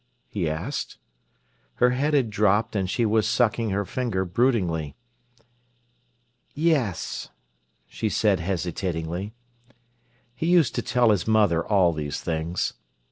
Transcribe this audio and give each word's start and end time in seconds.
he 0.27 0.49
asked. 0.49 0.97
Her 1.75 1.91
head 1.91 2.15
had 2.15 2.31
dropped, 2.31 2.75
and 2.75 2.89
she 2.89 3.05
was 3.05 3.27
sucking 3.27 3.69
her 3.69 3.85
finger 3.85 4.25
broodingly. 4.25 4.95
"Yes," 6.55 7.29
she 7.85 8.09
said 8.09 8.39
hesitatingly. 8.39 9.35
He 10.33 10.47
used 10.47 10.73
to 10.73 10.81
tell 10.81 11.11
his 11.11 11.27
mother 11.27 11.63
all 11.63 11.93
these 11.93 12.19
things. 12.19 12.73